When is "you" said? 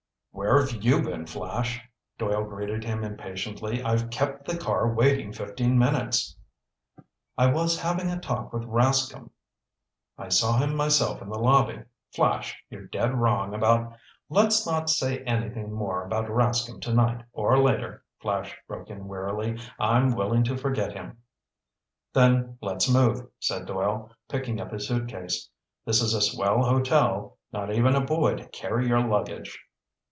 0.83-1.03